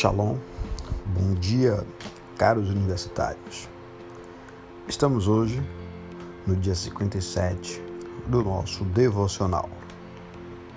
[0.00, 0.38] Shalom,
[1.04, 1.86] bom dia,
[2.38, 3.68] caros universitários.
[4.88, 5.62] Estamos hoje
[6.46, 7.82] no dia 57
[8.26, 9.68] do nosso devocional,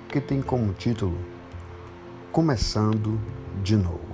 [0.10, 1.18] que tem como título
[2.34, 3.18] Começando
[3.64, 4.14] de Novo.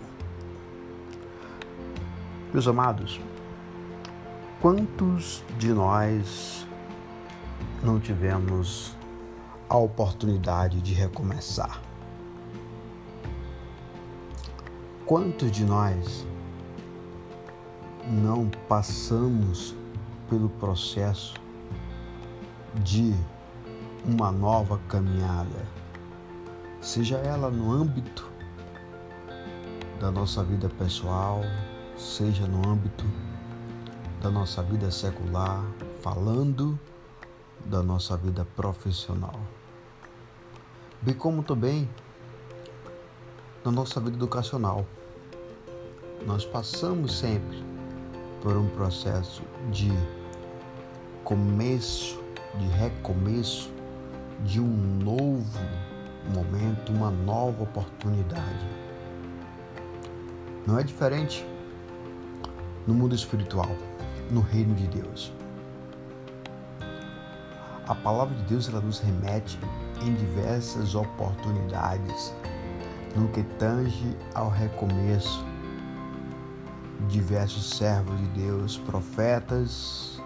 [2.53, 3.19] Meus amados,
[4.61, 6.67] quantos de nós
[7.81, 8.95] não tivemos
[9.67, 11.88] a oportunidade de recomeçar?
[15.09, 16.23] Quantos de nós
[18.05, 19.75] não passamos
[20.29, 21.33] pelo processo
[22.83, 23.15] de
[24.05, 25.65] uma nova caminhada,
[26.79, 28.29] seja ela no âmbito
[29.99, 31.41] da nossa vida pessoal,
[31.97, 33.05] seja no âmbito
[34.21, 35.65] da nossa vida secular,
[36.01, 36.79] falando
[37.65, 39.39] da nossa vida profissional,
[41.01, 41.89] bem como também
[43.65, 44.85] na nossa vida educacional
[46.25, 47.63] nós passamos sempre
[48.41, 49.91] por um processo de
[51.23, 52.19] começo,
[52.55, 53.69] de recomeço,
[54.43, 54.67] de um
[55.03, 55.59] novo
[56.33, 58.67] momento, uma nova oportunidade.
[60.65, 61.45] Não é diferente
[62.85, 63.69] no mundo espiritual,
[64.29, 65.33] no reino de Deus.
[67.87, 69.59] A palavra de Deus ela nos remete
[70.01, 72.33] em diversas oportunidades
[73.15, 75.43] no que tange ao recomeço,
[77.07, 80.21] diversos servos de Deus, profetas,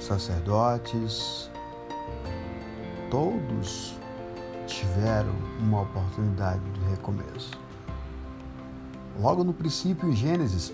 [0.00, 1.50] sacerdotes,
[3.10, 3.96] todos
[4.66, 7.52] tiveram uma oportunidade de recomeço.
[9.20, 10.72] Logo no princípio, em Gênesis,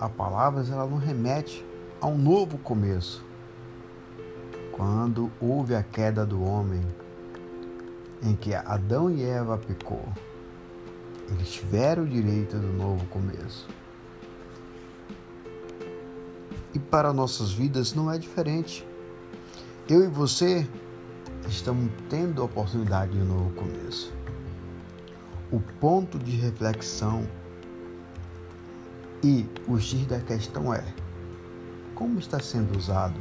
[0.00, 1.64] a palavra ela não remete
[2.00, 3.24] a um novo começo.
[4.72, 6.82] Quando houve a queda do homem,
[8.22, 10.06] em que Adão e Eva pecou,
[11.30, 13.68] eles tiveram o direito do novo começo.
[16.74, 18.86] E para nossas vidas não é diferente.
[19.88, 20.68] Eu e você
[21.48, 24.12] estamos tendo a oportunidade de um novo começo.
[25.50, 27.26] O ponto de reflexão
[29.22, 30.84] e o X da questão é:
[31.94, 33.18] como está sendo usado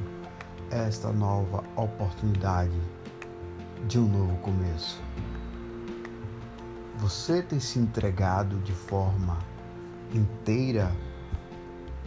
[0.69, 2.79] esta nova oportunidade
[3.87, 4.99] de um novo começo?
[7.05, 9.37] Você tem se entregado de forma
[10.11, 10.91] inteira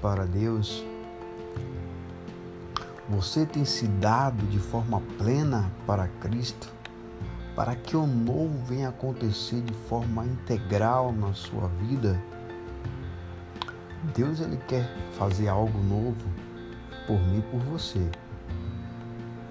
[0.02, 0.84] para Deus?
[3.08, 6.68] Você tem se dado de forma plena para Cristo?
[7.54, 12.20] Para que o novo venha acontecer de forma integral na sua vida?
[14.16, 16.26] Deus ele quer fazer algo novo
[17.06, 18.04] por mim por você.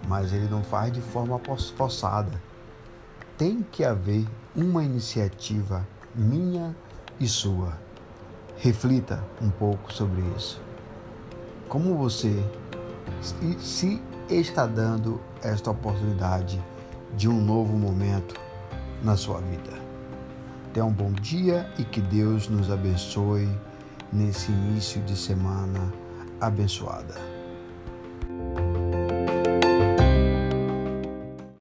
[0.09, 1.40] Mas ele não faz de forma
[1.78, 2.34] forçada.
[3.38, 6.75] Tem que haver uma iniciativa minha
[7.19, 7.78] e sua.
[8.57, 10.59] Reflita um pouco sobre isso.
[11.69, 12.44] Como você
[13.59, 16.59] se está dando esta oportunidade
[17.16, 18.34] de um novo momento
[19.03, 19.78] na sua vida?
[20.74, 23.47] Tenha um bom dia e que Deus nos abençoe
[24.12, 25.94] nesse início de semana
[26.41, 27.37] abençoada.